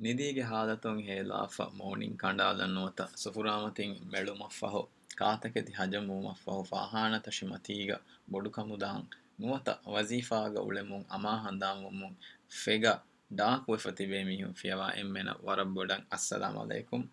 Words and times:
ನಿದಿಗೆ 0.00 0.42
ಹಾದತೊಂ 0.42 0.96
ಹೇಲಾಫ 1.08 1.56
morning 1.74 2.16
ಕಂಡಾಲನ್ನುವತ 2.22 3.02
ಸುಫುರಾಮತಿಂ 3.22 3.92
ಮೆಳುಮಫಹೊ 4.12 4.82
ಕಾತಕೆತಿ 5.20 5.72
ಹಜಮೂಮಫಹೊ 5.72 6.56
ಫಾಹಾಣತ 6.62 7.28
ಶಿಮತೀಗ 7.30 7.92
ಬೊಡುಕಮುದಾಂ 8.32 9.02
ನುವತ 9.40 9.68
ವಜೀಫಾಗ 9.88 10.56
ಉಳೆಮುಂ 10.60 11.04
ಅಮಾ 11.10 11.34
ಹಂದಾಮುಮ್ಮುಂ 11.44 12.14
ಫೆಗ 12.62 12.86
dock 13.30 13.68
ವೆಫತಿಬೆ 13.70 14.20
ಮಿಹುಂ 14.22 14.52
ಫಿಯವಾ 14.52 14.88
ಎಮ್ಮೆನ 14.96 15.30
ವರಬ್ಬೊಡಂ 15.44 16.02
ಅಸ್ಸಲಾಮು 16.12 16.60
ಅಲೈಕುಂ 16.60 17.04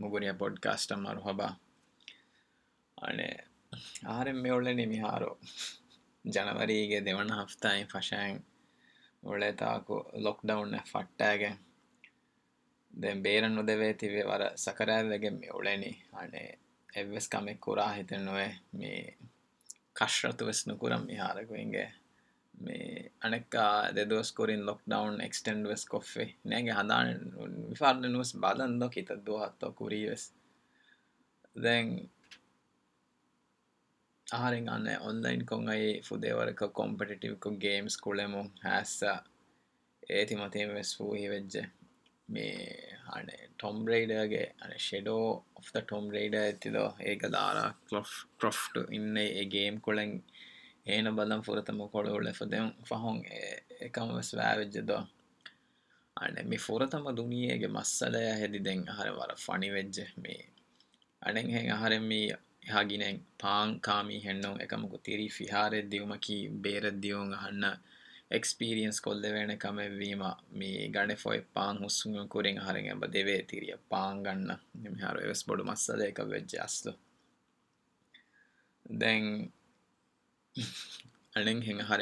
ಮುಗುರಿಯ 0.00 0.32
podcast 0.32 0.92
ಮರುಹಬಾ 1.04 1.48
ಅಣೆ 2.98 3.30
ಆರೆಮ್ಮೆ 4.10 4.50
ಒಳ್ಳೆನಿ 4.50 4.84
ಮಿಹಾರು 4.86 5.32
ಜನವರಿಗೆ 6.24 6.98
ದೆವಣ 7.06 7.32
ಹಫ್ತಾಯಿ 7.40 7.84
ಫಶಾಂಗ್ 7.84 8.40
ಒಳ್ಳೆ 9.24 9.50
ತಾಕು 9.52 9.96
lockdown 10.18 10.78
ಫಟ್ಟಾಗೆ 10.88 11.50
دین 13.03 13.21
ب 13.21 13.27
نوار 13.27 14.41
سکر 14.55 14.89
گولہنی 15.53 15.91
ویسک 17.09 17.35
میں 17.35 17.53
کور 17.59 17.77
آئیتے 17.77 18.17
نو 18.17 18.33
می 18.73 18.91
کش 19.93 20.25
آنے 23.23 23.39
کا 23.49 23.89
لاک 23.95 24.81
ڈسکے 24.89 26.23
بال 28.33 28.61
ان 28.61 28.89
کی 28.89 29.01
دین 31.63 31.87
آن 34.31 35.21
لائن 35.21 35.41
و 37.41 37.49
گیمس 37.49 37.97
کو 37.97 38.13
می 42.29 42.47
Hyde 43.07 44.79
shadow 44.79 45.17
of 45.55 45.71
the 45.73 45.77
tomb 45.87 46.15
game 49.51 49.77
کو 49.77 49.91
مسلے 57.69 58.25
ہر 58.89 59.09
وار 59.09 59.35
فنی 59.35 59.69
ویج 59.69 59.99
می 60.17 60.35
ہر 61.81 61.99
می 61.99 62.27
ہوں 62.71 63.27
پامی 63.39 64.19
کمک 64.69 65.03
تھیری 65.03 65.27
فی 65.27 65.45
ہار 65.51 65.71
دھو 65.91 66.05
مکھی 66.05 66.47
بیرو 66.63 66.89
بوڑا 68.31 69.21
دین 78.87 79.49
ہر 81.81 81.99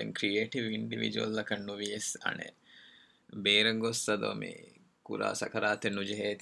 کھنڈو 1.48 1.76
بہرگست 3.34 4.10
نوجے 5.86 6.34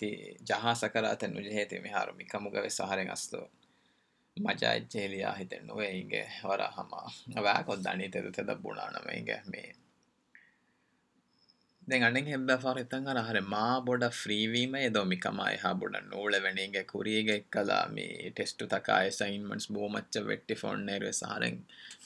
جہاز 0.45 0.77
سکھرا 0.77 1.13
نوجے 1.27 1.65
میہار 1.81 2.07
ہر 2.79 3.03
ಕಮುಗವೆ 4.36 4.44
ಸಹರೆಂಗ್ 4.46 4.46
ಅಸ್ಲು 4.46 4.48
ಮಜಾ 4.48 4.70
ಇಚ್ಚೇಲಿಯ 4.74 5.26
ಹಿತೆಣ್ಣುವೆ 5.38 5.88
ಹಿಂಗೆ 5.90 6.22
ಹೊರ 6.42 6.62
ಹಮ 6.74 6.94
ವ್ಯಾಕೊದ್ದಾಣಿ 7.40 8.06
ತೆದು 8.08 8.30
ತೆದ 8.30 8.54
ಬುಣಾಣಮ 8.62 9.06
ಹಿಂಗೆ 9.08 9.36
ಮೇ 9.46 9.62
දැන් 11.88 12.02
අනෙන් 12.02 12.26
හෙබ්බ 12.26 12.50
ෆරිතන් 12.58 13.04
අර 13.06 13.18
හර 13.18 13.40
මා 13.44 13.74
බොඩ 13.80 14.04
ෆ්‍රීවීම 14.12 14.72
එදෝ 14.76 15.04
මිකම 15.04 15.38
එහා 15.44 15.74
බොඩ 15.74 15.98
නූල 16.04 16.34
වෙනගේ 16.40 16.82
කුරියගේ 16.84 17.36
එක්කලා 17.36 17.84
මේ 17.88 18.30
ටෙස්ටු 18.30 18.66
තකා 18.66 18.98
සයින්මන්ස් 19.10 19.66
බෝමච්ච 19.68 20.18
වෙට්ටි 20.24 20.54
ෆොන්නේර 20.54 21.04
සාරෙන් 21.12 21.56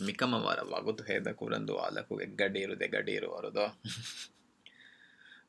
මිකම 0.03 0.37
වර 0.39 0.61
වගුතු 0.73 1.09
හේද 1.09 1.33
කුරන්දු 1.35 1.79
ආලකු 1.79 2.21
එක්ගඩීරු 2.21 2.77
දෙගඩීරු 2.77 3.33
වරුදෝ 3.35 3.71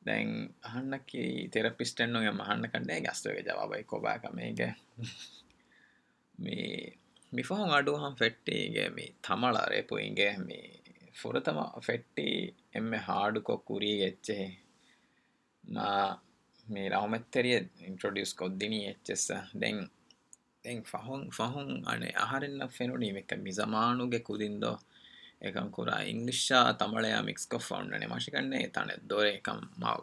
දැන් 0.02 0.32
අහන්නකි 0.64 1.24
තෙරපිස්ටෙන්න්නුගේ 1.50 2.32
මහන්න 2.32 2.70
කන්නේ 2.70 3.00
ගස්තුවගේ 3.02 3.44
ජවාබයි 3.44 3.84
කොබාකමේගේ 3.86 4.72
می 6.39 6.85
میم 7.31 7.53
آڈو 7.53 7.97
فیٹی 8.19 8.89
می 8.89 9.07
تمڑ 9.21 9.69
رے 9.69 9.81
گی 10.17 10.27
فورت 11.21 11.49
ہڈیچ 13.09 14.31
رو 16.67 17.07
میٹرڈیوسینچستان 17.07 19.85
فزمانگ 23.45 24.13
کمکر 25.53 25.87
انگلیشا 25.87 26.71
تمڑیا 26.71 27.21
میس 27.21 27.47
کو 27.47 27.57
مشکل 28.09 28.53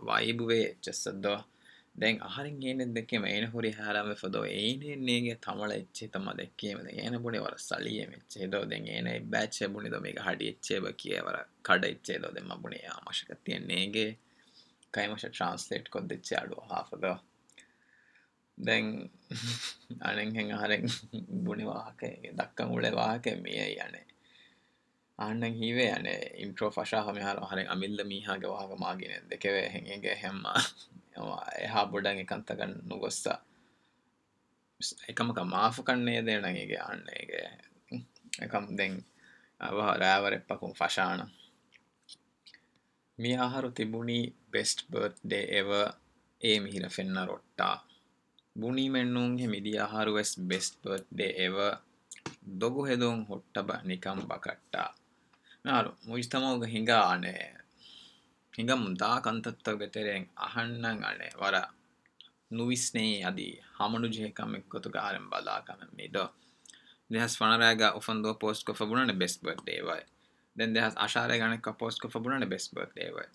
وائبست 0.02 1.08
دیں 1.94 2.18
گے 2.60 2.72
نیگے 4.96 5.34
تھمڑ 5.34 5.72
دیکھیے 6.32 6.74
ٹرانسلچ 15.28 15.90
با 21.64 21.90
کے 21.98 22.32
دک 22.32 22.60
میوار 23.42 23.88
می 28.04 28.24
ہاں 28.24 28.36
ما 28.78 28.94
دیکھے 29.30 29.50
می 43.18 43.36
آہار 43.36 43.66
برت 43.66 45.22
ڈے 45.22 45.56
کم 53.96 54.18
بٹ 54.20 54.76
آنے 56.90 57.32
අනේ 58.53 58.53
ಹಿಂಗಮ್ 58.53 58.85
ದಾಕಂತತ್ತವಗೆತೆರೆಂಗ್ 58.97 60.27
ಅಹಣ್ಣಂಗ್ 60.37 61.03
ಅಣೆ 61.03 61.27
ವರ 61.41 61.55
ನುವಿಸ್ನೇ 62.51 63.03
ಅದಿ 63.21 63.49
ಹಮನು 63.77 64.07
ಜೆಹಕಮೆಕ್ 64.07 64.67
ಗೊತುಗ 64.67 64.95
ಆರೆಂ 64.97 65.25
ಬಲಾಕಮೆ 65.29 65.87
ಮಿದೋ 65.95 66.25
දෙහස් 67.09 67.33
වනරෑග 67.41 67.83
උෆන්දුව 67.95 68.35
පෝස්ට 68.37 68.63
කො 68.67 68.73
බුණන 68.85 69.13
බෙස් 69.17 69.35
බර්ත් 69.37 69.61
දේවයි 69.65 70.03
දැන් 70.55 70.73
දෙහස් 70.73 70.95
අශාරය 70.97 71.37
ගනක 71.39 71.67
පෝස්ට 71.79 72.01
කො 72.01 72.19
බුණන 72.19 72.47
බෙස් 72.49 72.65
බර්ත් 72.73 72.91
දේවයි 72.95 73.27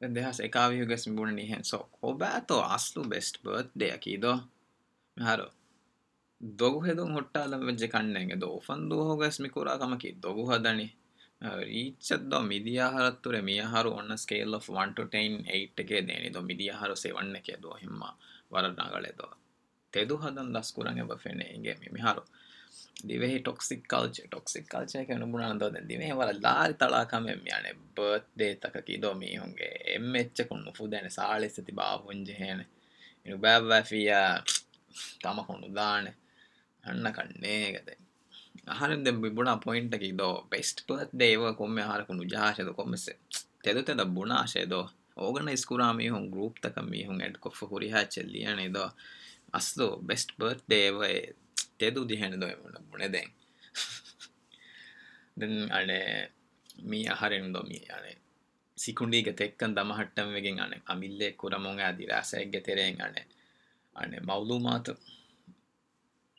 දැන් 0.00 0.14
දෙහස් 0.14 0.40
එකාවිහුගෙස් 0.40 1.04
බුණ 1.10 1.34
නිහෙන් 1.34 1.62
සෝ 1.64 1.84
ඔබෑතෝ 2.02 2.62
අස්ලු 2.68 3.04
බෙස්ට් 3.04 3.42
බර්ත් 3.44 3.70
දෙයකීදෝ 3.76 4.38
මෙහරු 5.16 5.46
දොගු 6.40 6.80
හෙදුම් 6.80 7.10
හොට්ටාලම 7.12 7.62
වෙජ්ජ 7.62 7.84
කන්නෙන්ගේ 7.88 8.40
දෝ 8.40 8.52
උෆන්දුව 8.56 9.00
හොගස් 9.10 9.36
මිකුරාකමකි 9.40 10.10
දොගු 10.18 10.44
හදනි 10.50 10.88
میری 11.41 12.79
میہارو 13.41 13.89
ٹینٹ 15.05 15.43
کے 17.43 17.55
باجے 37.63 38.06
آہارے 38.65 39.11
بونا 39.11 39.55
پوئنٹ 39.55 39.95
برتھ 40.85 41.15
ڈے 41.15 41.35
آہار 41.81 42.01
جہاں 42.29 42.53
سے 42.55 42.63
بونا 44.05 44.35
اور 45.15 45.33
بیسٹ 50.01 50.31
برتھ 50.39 50.63
ڈے 50.67 50.89
آہارے 57.09 57.41
سکھمان 58.77 59.17
کو 61.35 61.49
موا 61.49 61.91
دس 61.91 62.35
گیرینگ 62.53 63.01
باؤلوات 64.25 64.89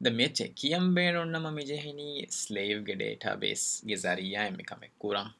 Metekiembenon 0.00 1.54
mijehenii 1.54 2.26
slavegedatabase 2.30 3.86
gezariaemikamekkura. 3.86 5.30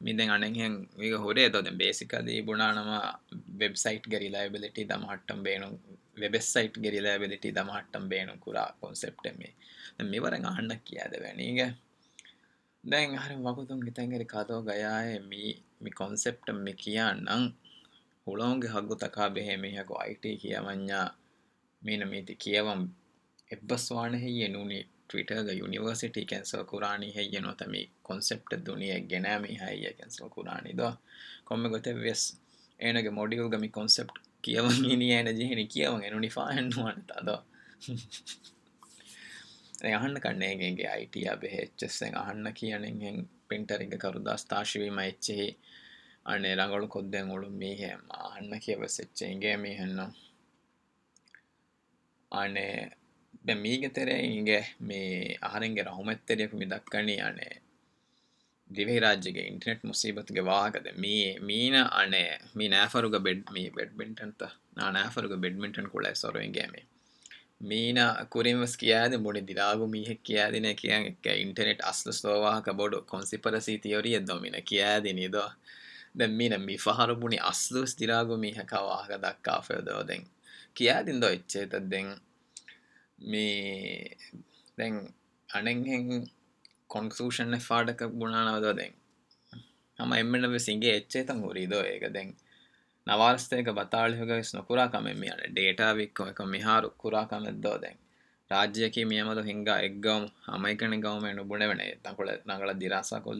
miten 0.00 0.30
anen 0.30 0.88
mikä 0.96 1.18
hure 1.18 1.50
toden 1.50 1.78
basically 1.78 2.42
bunanama 2.42 3.18
website 3.58 4.10
ge 4.10 4.18
reliability 4.18 4.88
da 4.88 4.98
mahattam 4.98 5.42
beenun 5.42 5.78
website 6.20 6.80
ge 6.80 6.90
reliability 6.90 7.52
da 7.52 7.64
mahattam 7.64 8.08
beenun 8.08 8.38
kura 8.38 8.74
concept 8.80 9.24
me 9.38 9.48
දැන් 9.98 10.10
මෙවරෙන් 10.10 10.46
අහන්න 10.46 10.72
කියාද 10.84 11.14
වැනීග 11.20 11.60
දැන් 12.84 13.18
හරි 13.18 13.36
වකුතුන් 13.36 13.80
ගිතැන්ගෙරි 13.80 14.24
කතෝ 14.24 14.60
ගයාය 14.62 15.18
මී 15.18 15.50
මි 15.82 15.90
කොන්සෙප්ට 15.90 16.48
මි 16.54 16.72
කියන්නම් 16.72 17.44
හුළොන්ගේ 18.26 18.68
හගු 18.68 18.94
තකා 18.94 19.28
බෙහෙමිහකු 19.28 19.94
අයිට 19.94 20.24
කියවඥා 20.42 21.06
මීන 21.82 22.08
මීති 22.08 22.34
කියවම් 22.34 22.82
بس 23.68 23.92
نونیٹر 23.92 25.42
گونیسل 25.60 26.08
پینٹر 43.48 43.82
داست 44.26 44.54
رنگ 46.26 47.48
میم 47.48 48.58
کے 48.58 48.76
بس 48.76 49.00
گے 49.42 49.56
می 49.56 49.78
ہن 49.78 49.98
می 53.54 53.88
تیرے 53.88 54.26
ہوں 54.26 54.46
گے 54.46 54.60
می 54.80 55.32
آر 55.40 55.60
میں 56.04 56.14
تیر 56.24 56.46
مکنی 56.52 57.20
ہنے 57.20 57.68
دھنٹر 58.70 59.66
نیٹ 59.66 59.84
مصیبت 59.84 60.28
کے 60.28 60.40
واقع 60.40 60.78
می 60.96 61.38
مین 61.38 61.74
ہانے 61.74 62.28
مینرگ 62.54 63.22
بیڈ 63.22 63.42
می 63.50 63.70
بٹن 63.70 64.30
تو 64.30 64.44
نانفرگ 64.76 65.40
بٹن 65.40 65.86
کو 65.86 66.00
سر 66.14 66.40
ہینس 68.46 68.76
کیا 68.76 69.06
بونی 69.22 69.40
دِرا 69.40 69.74
گو 69.74 69.86
می 69.86 70.02
ہکینک 70.02 71.28
حس 71.88 72.24
واق 72.24 72.68
بن 72.68 73.26
سی 73.26 73.36
پہ 73.36 73.58
سیوریو 73.58 74.40
مین 74.40 74.54
کیا 74.64 74.98
مین 76.14 76.60
می 76.60 76.76
فار 76.76 77.12
بونی 77.12 77.36
ہس 77.48 77.72
دِرا 78.00 78.22
گو 78.22 78.36
می 78.36 78.50
ہک 78.50 78.72
وا 78.72 79.16
دکادند 79.16 81.24
فاٹک 87.60 88.02
بنا 88.02 88.60
گا 93.66 93.72
بتاتے 93.72 94.18
ہوگیسم 94.18 94.58
ڈیٹا 95.48 95.92
بک 95.92 96.22
میہار 96.46 96.82
کوراکی 96.96 99.04
میم 99.04 99.40
ہنگاؤں 99.40 100.26
امکڑ 100.46 102.72
کو 103.22 103.34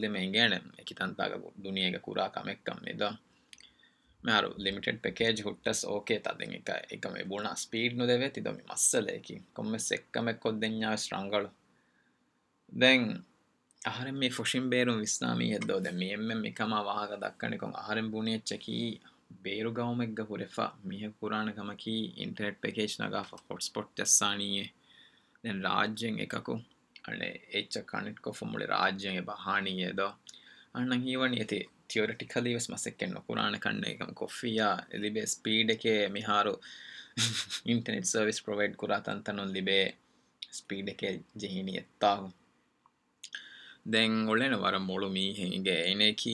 کتنگ 0.85 1.21
دنیا 1.63 1.91
کے 1.91 1.97
کورکم 1.97 2.49
کم 2.63 3.07
لڈونا 4.23 5.53
مسلس 8.69 9.21
مکڑ 10.27 11.43
دہر 13.85 14.11
بےروس 14.69 15.21
ماغ 16.59 17.13
دکنگ 17.21 17.63
آم 17.63 18.09
بونیچی 18.11 18.95
بےرو 19.41 19.71
گا 19.71 19.83
ریمکیٹر 19.83 21.03
پوٹا 21.19 21.43
دن 25.43 25.73
کو 28.21 28.31
چکن 28.31 29.29
ہانی 29.45 29.83
تھوریٹکلیم 31.89 32.75
سیکانے 32.75 33.57
کنگم 33.61 34.13
کفیاپ 34.13 34.95
می 36.11 36.21
ہارو 36.27 36.55
انٹرنیٹ 37.65 38.05
سروس 38.05 38.43
پرووئیڈ 38.45 38.75
کور 38.75 38.89
تن 39.05 39.53
بے 39.65 39.79
اسپی 40.49 40.81
کے 40.91 41.09
جہین 41.35 41.69
دے 43.85 44.07
نو 44.07 44.59
وار 44.59 44.73
مو 44.79 44.95
می 45.09 45.25
ہے 45.37 45.45
ایکے 45.85 46.33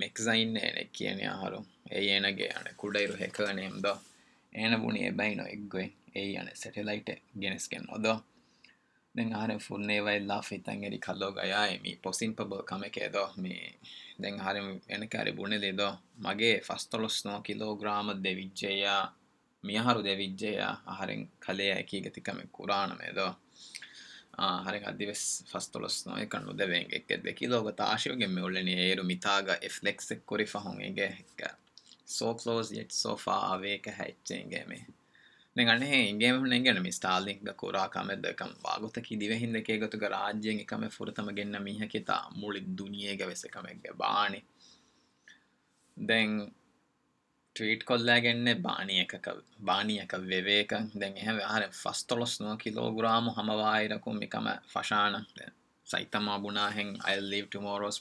مکزن 0.00 0.56
یعنی 0.56 0.84
کی 0.92 1.08
ہارو 1.24 1.60
ایڈر 1.90 3.20
یقین 3.20 5.14
بائ 5.16 5.34
نو 5.34 5.44
سٹلائٹ 6.54 7.10
گینےس 7.42 7.68
کے 7.68 7.78
د 7.98 8.06
دنگری 9.14 9.58
فورن 9.58 9.90
ونگیری 10.00 10.98
کھلو 10.98 11.30
گیا 11.30 11.60
می 11.82 11.94
پسی 12.02 12.28
پب 12.38 12.50
کم 12.66 12.82
کے 12.92 13.06
ہر 14.44 14.56
ںینکری 14.88 15.32
بونے 15.32 15.58
لو 15.58 15.88
مگے 16.24 16.52
فسٹ 16.66 16.94
کلو 17.44 17.74
گرام 17.74 18.06
دے 18.24 18.32
وجیا 18.34 18.94
می 19.64 19.78
ہرد 19.78 20.06
وجیہ 20.20 20.68
ہرین 20.98 21.24
کھلے 21.40 21.68
کی 21.88 22.00
کم 22.26 22.38
کورانے 22.50 23.10
دو 23.16 23.28
فسو 25.50 25.78
کنگ 26.30 26.60
کلو 27.38 27.58
گت 27.66 27.80
آشو 27.80 28.12
گے 28.20 29.68
فکری 29.68 30.44
فک 30.44 31.42
سو 32.06 32.34
کلو 32.34 32.62
سوف 33.02 33.28
آج 33.28 34.32
می 34.68 34.78
گتک 35.56 35.68
دِو 39.20 39.32
ہند 39.32 39.56
گت 39.68 39.96
فرتمگ 40.92 41.40
میہ 41.60 41.86
کتنی 41.86 43.16
با 43.96 44.28
د 45.96 46.10
گھنڈے 48.22 48.54
بانی 48.54 49.04
بانی 49.58 49.96
یا 49.96 50.04
فصل 51.72 52.22
گرا 52.98 53.18
ہم 53.18 53.50
وکم 53.50 54.48
فشان 54.72 55.14
سیتم 55.86 56.42
بنا 56.42 56.70
ٹو 57.50 57.80
روز 57.80 58.00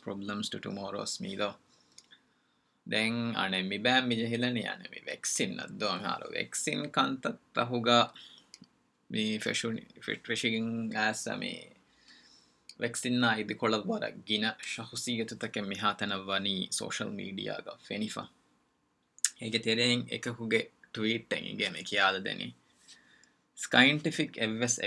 ڈنگی 2.87 3.77
جیلنی 4.15 4.61
ویكنو 5.05 6.27
ویكن 6.31 6.89
كا 6.89 7.63
ہوں 7.63 7.83
گا 7.83 8.07
میش 9.09 9.65
می 9.65 11.53
ویكنكل 12.79 13.73
گیس 13.79 14.67
كہ 14.77 15.09
یت 15.09 15.45
كے 15.53 15.61
میہ 15.61 16.03
نونی 16.05 16.65
سوشل 16.71 17.09
میڈیا 17.09 17.57
گینیف 17.89 18.17
كے 19.41 19.57
تھی 19.57 19.75
كے 19.75 20.51
ہے 20.51 20.61
ٹویٹ 20.91 21.33
ہكی 21.33 21.97
آدنی 21.99 22.49
سائنٹف 23.57 24.21
ایس 24.35 24.79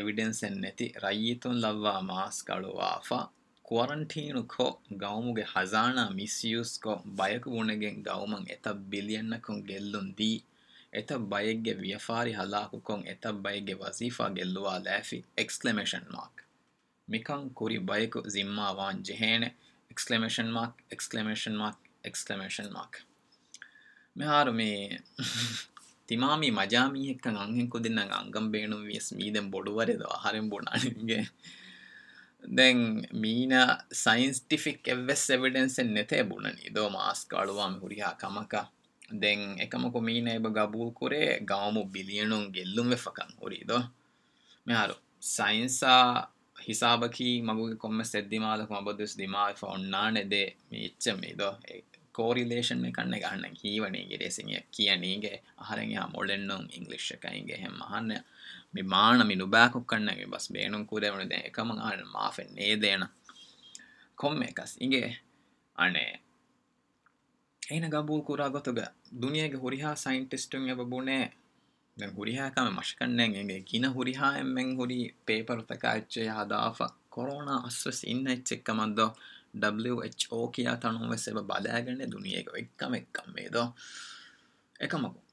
نئیت 0.42 1.46
ملو 1.46 3.26
کوارنٹین 3.68 4.42
کو 4.42 4.78
گو 4.90 5.20
مزان 5.20 5.96
مسوز 5.96 6.80
بائےک 7.16 7.49
بنگیں 7.49 8.04
گو 8.04 8.26
منگ 8.26 8.66
بنک 8.66 9.50
گیت 9.68 11.12
بائک 11.12 11.58
ویفاری 11.78 12.35
ہلاک 12.35 12.75
کو 12.82 12.96
بائک 13.42 13.70
وزیف 13.80 14.20
غلف 14.20 15.14
ایس 15.37 15.58
کلمیشن 15.58 15.99
مارک 15.99 16.40
میکنگ 17.08 17.49
کو 17.49 17.68
بائےک 17.85 18.16
زما 18.26 18.70
وا 18.70 18.92
جسمشن 18.92 20.50
مارک 20.50 20.82
ایس 20.88 21.08
کلمیشن 21.08 21.56
مارک 21.56 21.76
ایسمشن 22.02 22.73
مارک 22.73 22.96
میں 24.50 24.88
تیمامی 26.06 26.50
مجام 26.50 26.96
کو 27.66 27.78
دنگ 27.78 28.37
بیس 28.87 29.12
می 29.12 29.30
دم 29.30 29.50
بوڑو 29.50 29.82
رو 29.82 30.30
د 32.46 32.60
ایک 32.60 32.76
مینگ 32.76 33.52
بوے 33.52 33.56
گا 33.56 33.64
بلیاں 33.64 33.66
سائنس 33.94 34.42
ہگو 34.52 34.72
کے 57.46 57.64
بان 58.83 59.26
مینک 59.26 59.85
می 60.16 60.25
بس 60.25 60.52
بینک 60.52 60.92
ماف 62.12 62.40
نیے 62.50 62.95
کمے 64.16 64.47
کس 64.47 64.78
ہنگ 67.71 67.85
گبو 67.92 68.21
کور 68.21 68.38
گنگے 69.12 69.49
ہری 69.54 69.80
سائنٹسٹ 69.97 70.54
ببو 70.76 71.02
ہری 72.18 72.37
کم 72.54 72.75
مشکل 72.76 73.21
ہری 73.85 75.09
پیپر 75.25 75.61
تک 75.61 75.85
اچھ 75.85 76.18
آدا 76.18 76.73
فورونا 76.73 77.56
انچم 78.02 78.95
ڈبلوچیات 79.54 80.87
ببے 81.33 81.80
دن 81.83 82.12
وی 82.52 82.62
کم 82.76 82.95
کم 83.12 83.38
یق 84.80 84.95
مگ 84.95 85.25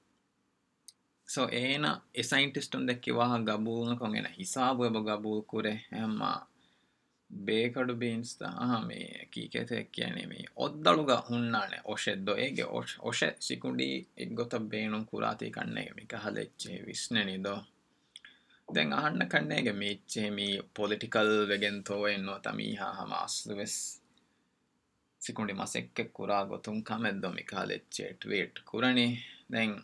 ಸೊ 1.32 1.42
ಏನ 1.60 1.86
ಎ 2.16 2.22
ಸೈಂಟಿಸ್ಟ್ 2.24 2.76
ಒಂದಕ್ಕೆ 2.76 3.10
ವಾಹ 3.12 3.32
ಗಬೂಲ್ನ 3.44 3.94
ಕೊಂಗೆನ 3.94 4.28
ಹಿಸಾಬು 4.34 4.84
ಎಬ 4.86 5.00
ಗಬೂಲ್ 5.08 5.42
ಕುರೆ 5.44 5.72
ಎಮ್ಮ 5.98 6.22
ಬೇಕಡು 7.30 7.94
ಬೀನ್ಸ್ 7.94 8.30
ಆಹ 8.60 8.76
ಮೇ 8.84 9.00
ಕೀಕೆತೆ 9.30 9.76
ಎಕ್ಕಿಯನೆ 9.76 10.22
ಮೇ 10.26 10.38
ಒದ್ದಳುಗ 10.58 11.12
ಹುಣ್ಣಾಣೆ 11.26 11.78
ಒಶೆದ್ದೊ 11.86 12.34
ಏಗೆ 12.36 12.64
ಒಶೆ 13.02 13.28
ಸಿಕುಂಡಿ 13.40 13.88
ಇಗ್ಗೊತ 14.18 14.54
ಬೇಣು 14.70 15.00
ಕುರಾತಿ 15.04 15.48
ಕಣ್ಣೆಗೆ 15.50 15.92
ಮಿ 15.92 16.06
ಕಹಲೆಚ್ಚೆ 16.06 16.72
ವಿಸ್ನೆನಿದೋ 16.86 17.54
ದೆನ್ 18.68 18.92
ಅಹಣ್ಣ 18.92 19.22
ಕಣ್ಣೆಗೆ 19.28 19.74
ಮೀಚ್ಚೆ 19.74 20.24
ಮೀ 20.30 20.48
ಪೊಲಿಟಿಕಲ್ 20.74 21.34
ವೆಗೆಂತೋ 21.48 21.98
ಎನ್ನೋ 22.08 22.36
ತಮೀಹಾ 22.38 22.88
ಹಮ 22.92 23.12
ಅಸ್ಲುವೆಸ್ 23.22 23.78
ಸಿಕುಂಡಿ 25.22 25.54
ಮಸೆಕ್ಕೆ 25.54 26.04
ಕುರಾ 26.12 26.40
ಗೊತ್ತುಂ 26.50 26.76
ಕಮೆದ್ದೊ 26.82 27.30
ಮಿ 27.30 27.44
ಕಹಲೆಚ್ಚೆ 27.44 28.08
ಟ್ವೀಟ್ 28.20 28.58
ಕುರಣಿ 28.64 29.08
ದೆನ್ 29.52 29.76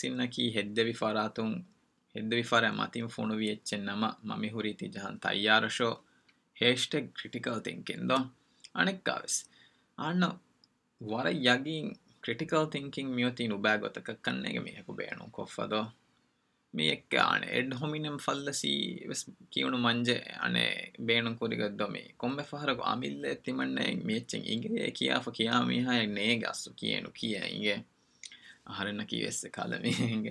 نکی 0.09 0.91
فرا 0.91 1.27
تھی 1.27 2.41
فر 2.41 2.71
میچ 2.71 3.73
نم 3.73 4.05
ممی 4.23 4.49
ہری 4.49 4.73
تی 4.73 4.87
جنک 4.87 5.27
ور 11.01 11.25
کٹکل 12.23 12.69
تھنک 12.71 12.99
میوتی 12.99 13.47
کن 14.21 14.43
بےفدو 14.95 15.81
میڈمی 16.73 18.03
منجے 19.63 20.19
آنے 20.39 20.69
بے 20.99 21.21
گیم 21.21 22.39
فہر 22.49 22.69
آ 22.79 22.95
میم 25.63 25.89
کی 27.17 27.35
گے 27.61 27.75
نکال 29.43 29.73
میگ 29.79 30.27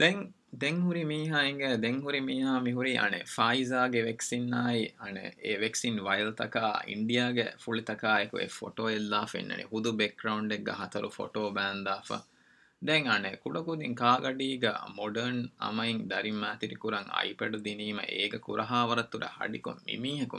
د 0.00 0.02
دن 0.60 0.82
ہری 0.82 1.04
می 1.04 1.30
ہوں 1.30 1.58
گے 1.58 1.76
دے 1.76 1.88
ہی 1.88 2.42
ہاں 2.42 2.60
می 2.60 2.72
ہری 2.72 2.96
فائزا 3.26 3.86
گسن 3.86 4.52
یہ 5.42 5.58
ویسن 5.58 5.98
وائل 5.98 6.32
تک 6.32 6.56
انڈیا 6.86 7.32
کے 7.32 7.44
فل 7.58 7.80
تک 7.80 8.04
فوٹو 8.50 8.86
بیک 9.92 10.24
گراڈ 10.24 10.52
گاتر 10.66 11.08
فوٹو 11.08 11.50
بندا 11.50 11.96
فنگ 12.00 13.16
کڑکی 13.42 14.62
گوڈنگ 14.62 15.98
دریم 16.10 16.44
تر 16.60 16.74
پڑ 17.38 17.48
دینی 17.56 17.92
مرحا 17.92 18.84
وی 18.84 19.96
می 19.98 20.22
ہک 20.22 20.34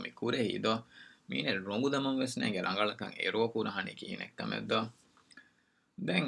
مین 1.29 1.48
رم 1.48 2.07
ویسنگ 2.07 2.55
رنگل 2.55 2.91
کنگ 3.00 3.13
ارونی 3.17 4.15
کم 4.36 4.53
دے 5.98 6.19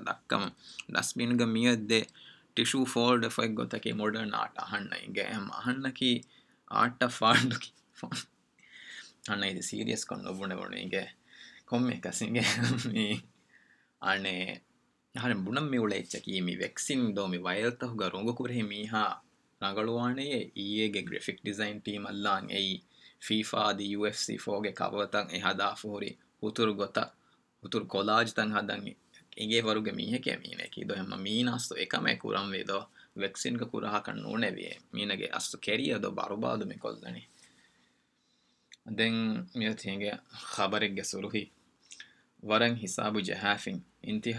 دکم 0.02 0.48
ڈسٹ 0.90 1.18
میشو 1.18 2.84
فورڈ 2.84 3.26
فوت 3.32 3.76
مٹھے 3.96 6.20
آٹ 6.68 7.04
فاڈی 7.12 9.62
سیریس 9.62 10.12
بنچنگ 10.12 10.94
روک 18.14 18.42
میہ 18.42 19.04
نگو 19.64 19.98
گرفیس 20.94 21.44
ڈسائن 21.44 21.80
ٹما 21.80 22.40
فیفاد 23.28 23.82
یو 23.82 24.04
ایف 24.04 24.18
سی 24.20 24.38
فو 24.38 24.62
تنگری 25.06 25.40
ہتو 26.44 26.74
گوتر 26.74 27.84
کالاج 27.90 28.34
تنگ 28.34 28.52
ہینگ 28.54 29.88
می 29.96 30.18
کے 30.18 30.36
مینکید 30.38 30.92
میناست 31.18 31.74
مین 32.02 33.58
کارو 33.58 33.96
بنے 34.26 34.50
دے 34.52 34.72
گے 40.86 41.04
سر 41.04 41.26
ورگ 42.44 42.74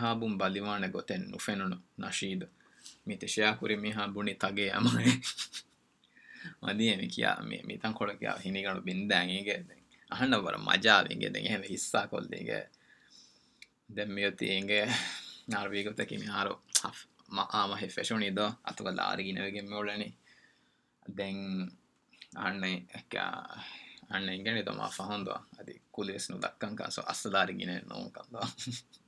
ہلو 0.02 0.76
گوتے 0.92 1.16
نشید 1.98 2.44
බලිවාන 3.05 3.13
ගොතෙන් 3.13 3.19
නුෆෙනුණු 3.19 3.19
නශීද 3.19 3.19
මිතශයාකුරි 3.21 3.77
මිහා 3.77 4.07
බුණි 4.07 4.35
තගේ 4.35 4.71
අමයි 4.71 5.21
මදියම 6.61 7.01
කියා 7.07 7.41
මේ 7.41 7.63
මිතන් 7.63 7.93
කොඩ 7.93 8.17
කියා 8.19 8.37
හිනිගනු 8.37 8.81
බින්දෑගේ 8.81 9.65
අහන්න 10.11 10.43
බර 10.43 10.57
මජාවගේ 10.59 11.33
දෙ 11.33 11.39
හැම 11.49 11.63
හිස්සා 11.63 12.07
කොල්දගේ 12.07 12.69
දැම්මියතිගේ 13.95 14.85
නාර්වීගතකි 15.47 16.17
මිහාරු 16.17 16.53
ආම 17.51 17.71
හෙෆෙෂුනිද 17.77 18.39
අතුක 18.63 18.87
ලාරිගිනවගේ 18.87 19.61
මෝලනි 19.61 20.17
දැන් 21.17 21.71
අන්න 22.35 22.63
අන්න 24.09 24.29
ඉගෙන 24.29 24.65
තොමා 24.65 24.89
ෆහන්ද 24.89 25.27
අති 25.59 25.81
කුලෙස්නු 25.91 26.35
දක්කංකාස 26.37 26.99
අස්සලාරිගෙන 26.99 27.73
නොකන්දවා 27.85 28.47
කොම්ම 28.47 29.02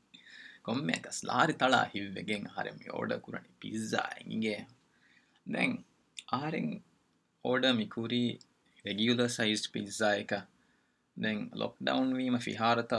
එකස් 0.95 1.19
ලාරි 1.23 1.53
තලා 1.55 1.85
හිල්වගෙන් 1.87 2.47
හරමි 2.49 2.87
ඕඩ 2.91 3.17
කුරණි 3.19 3.51
පිස්සා 3.59 4.07
ඇගේ 4.11 4.61
දැන් 5.47 5.71
ආරෙන් 6.31 6.69
ඕඩ 7.45 7.65
මිකුරී 7.75 8.31
රෙගියුල 8.85 9.21
සයිස් 9.29 9.63
පිස්සා 9.69 10.13
එක 10.15 10.33
දැන් 11.17 11.39
ලොක්ඩවන් 11.53 12.11
වීම 12.13 12.37
ෆිහාරත 12.39 12.93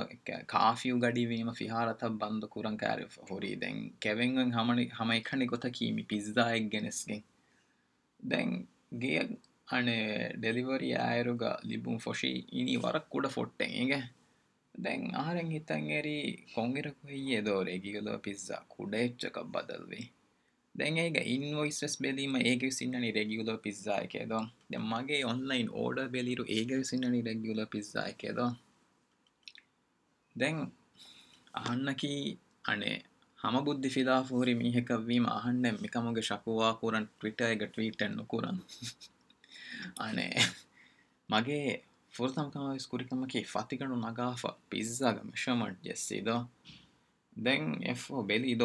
කාෆියු 0.46 0.96
ගඩිවීම 0.98 1.50
ෆිහාරත 1.54 2.02
බන්ධ 2.14 2.48
කුරන් 2.48 2.76
කෑර 2.76 3.00
හොරී 3.30 3.56
දැන් 3.56 3.78
කැවෙන්ෙන් 3.98 4.52
හමනි 4.52 4.84
හම 4.90 5.12
එකනි 5.12 5.46
ගොත 5.46 5.64
කීමි 5.70 6.04
පිස්දායක් 6.04 6.66
ගෙනෙස්ගෙන් 6.68 7.22
දැන් 8.20 8.50
ගේ 8.96 9.22
අනේ 9.68 10.08
ඩෙලිවරි 10.34 10.90
අයරුග 11.02 11.42
ලිබුම් 11.64 11.96
ෆොෂී 11.98 12.38
ඉනි 12.54 12.76
වරක් 12.78 13.06
කුඩ 13.08 13.28
ෆොට්ටෙන් 13.28 13.72
ඒගේ 13.76 14.02
دے 14.77 14.93
آ 15.15 15.33
رہی 15.33 15.59
تنگیری 15.59 16.19
کنگی 16.55 16.81
رکو 16.81 17.07
ریگیو 17.65 18.17
پیزا 18.23 18.55
کھوڑک 18.69 19.37
بدل 19.51 19.83
گیے 19.91 21.69
سن 22.71 22.95
ریگلر 22.95 23.55
پیزا 23.57 23.93
آئکے 23.93 24.21
مگے 24.91 25.21
آن 25.23 25.39
لائن 25.47 25.67
آڈر 25.83 26.07
بےلی 26.07 26.35
رو 26.35 26.43
گی 26.43 27.21
ریگیو 27.23 27.65
پیزا 27.71 28.01
آئکے 28.01 28.29
دے 30.35 30.49
نکے 31.85 32.13
ہم 33.39 33.55
بد 33.63 33.85
فافوری 33.93 34.53
ہیک 34.75 34.91
وی 35.05 35.19
مکھ 35.19 35.97
مکوا 35.97 36.71
کوریٹر 36.73 37.53
فات 43.47 43.73
پیزا 44.69 45.11
گشم 45.11 45.63
دےل 47.37 48.61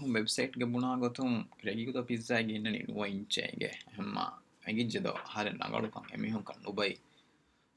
ویبسٹ 0.00 0.58
بنا 0.58 0.94
ریگیت 1.64 1.96
پیزا 2.06 2.40
نوچ 2.40 3.38
نگی 4.68 4.88
ہوں 6.30 6.42
کنو 6.42 6.72
بھئی 6.72 6.94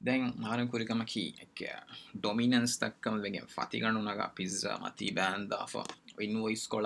دے 0.02 0.12
ہار 0.22 0.60
قریقمکی 0.72 1.32
ڈومی 2.14 2.52
فات 3.50 3.76
پیزا 4.36 4.78
مت 4.78 5.04
بینس 6.18 6.68
کو 6.68 6.82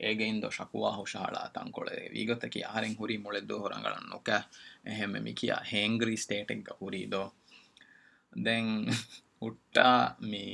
ہینگ 0.00 0.40
دکو 0.42 0.90
ہوش 0.90 1.16
ہاڑ 1.16 1.34
تک 2.34 2.54
گی 2.54 2.62
آر 2.64 2.82
ہنگ 2.82 2.94
ہوڑے 2.98 3.16
ہو 3.50 3.68
رہا 3.68 5.06
مکیا 5.20 5.56
ہینگری 5.72 6.14
اسٹیٹ 6.14 6.52
ہوریو 6.80 7.22
دے 8.36 8.56
ہٹ 9.42 9.78
می 10.20 10.46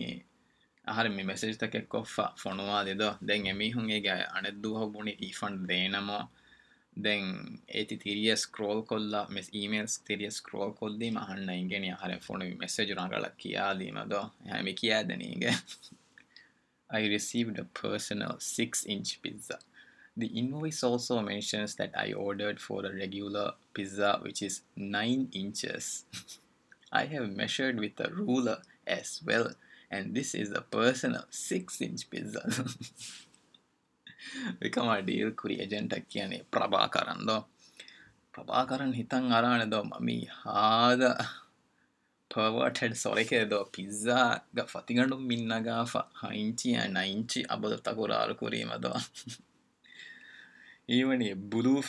آر 0.86 1.08
می 1.08 1.22
میسج 1.22 1.58
تک 1.58 1.76
کف 1.88 2.20
فون 2.38 2.60
آو 2.60 2.82
دے 3.20 3.36
گے 3.44 3.52
می 3.52 3.72
ہوں 3.72 3.88
گے 3.88 4.00
ہڑبنی 4.34 5.12
ریفنڈ 5.20 5.68
دے 5.68 5.86
نم 5.88 6.10
دےتی 6.96 7.96
تھیری 7.96 8.30
اسکرو 8.30 8.82
کل 8.82 9.14
تھیری 10.04 10.26
اسکرو 10.26 10.70
کل 10.70 11.02
ہینگیں 11.02 12.18
فون 12.22 12.42
میسج 12.58 12.92
رنگ 12.92 13.12
کدو 13.38 14.20
مکیا 14.62 15.02
نہیں 15.02 15.34
I 16.93 17.01
received 17.07 17.59
a 17.59 17.65
personal 17.65 18.38
6 18.39 18.86
inch 18.86 19.21
pizza. 19.21 19.59
The 20.17 20.27
invoice 20.27 20.83
also 20.83 21.21
mentions 21.21 21.75
that 21.75 21.91
I 21.95 22.13
ordered 22.13 22.59
for 22.59 22.86
a 22.86 22.93
regular 22.93 23.53
pizza 23.74 24.19
which 24.21 24.41
is 24.41 24.62
9 24.75 25.29
inches. 25.31 26.05
I 26.91 27.05
have 27.05 27.29
measured 27.29 27.79
with 27.79 28.00
a 28.00 28.09
ruler 28.12 28.57
as 28.88 29.21
well, 29.24 29.51
and 29.91 30.15
this 30.15 30.33
is 30.33 30.51
a 30.51 30.62
personal 30.62 31.25
6 31.29 31.81
inch 31.81 32.09
pizza. 32.09 32.43
එකම 34.67 34.88
deal 35.05 35.29
කුරි 35.39 35.55
එජෙන්ටක් 35.63 36.03
කියන්නේ 36.13 36.39
ප්‍රභා 36.53 36.88
කරන්දෝ 36.95 37.38
ප්‍රභා 38.33 38.63
කරන් 38.69 38.91
හිතන් 39.00 39.31
අරානෙදෝ 39.38 39.83
මමි 39.91 40.17
හාද 40.39 41.01
pizza 43.72 44.34
گنگی 50.90 51.34
بلو 51.34 51.80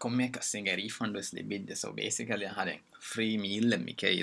کوی 0.00 0.88
ففسل 0.88 1.42
بجے 1.42 1.74
سو 1.74 1.92
بےسکلی 1.92 2.46
free 3.00 3.36
میل 3.36 3.76
می 3.76 3.92
کے 3.92 4.22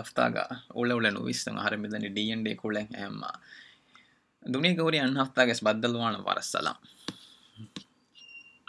ہفتہ 0.00 0.20
بدلوان 5.62 6.14